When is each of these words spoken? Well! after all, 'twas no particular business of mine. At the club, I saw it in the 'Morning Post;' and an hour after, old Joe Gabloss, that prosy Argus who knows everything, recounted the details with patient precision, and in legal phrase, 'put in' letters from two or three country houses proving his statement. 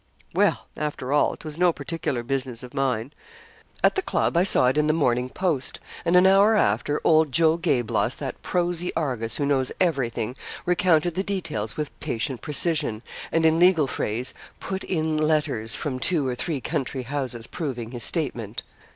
Well! 0.33 0.65
after 0.75 1.13
all, 1.13 1.35
'twas 1.35 1.59
no 1.59 1.71
particular 1.71 2.23
business 2.23 2.63
of 2.63 2.73
mine. 2.73 3.13
At 3.83 3.93
the 3.93 4.01
club, 4.01 4.35
I 4.35 4.41
saw 4.41 4.65
it 4.65 4.75
in 4.75 4.87
the 4.87 4.93
'Morning 4.93 5.29
Post;' 5.29 5.79
and 6.03 6.15
an 6.15 6.25
hour 6.25 6.55
after, 6.55 6.99
old 7.03 7.31
Joe 7.31 7.55
Gabloss, 7.55 8.15
that 8.15 8.41
prosy 8.41 8.91
Argus 8.95 9.37
who 9.37 9.45
knows 9.45 9.71
everything, 9.79 10.35
recounted 10.65 11.13
the 11.13 11.21
details 11.21 11.77
with 11.77 11.91
patient 11.99 12.41
precision, 12.41 13.03
and 13.31 13.45
in 13.45 13.59
legal 13.59 13.85
phrase, 13.85 14.33
'put 14.59 14.83
in' 14.83 15.17
letters 15.17 15.75
from 15.75 15.99
two 15.99 16.25
or 16.27 16.33
three 16.33 16.61
country 16.61 17.03
houses 17.03 17.45
proving 17.45 17.91
his 17.91 18.03
statement. 18.03 18.63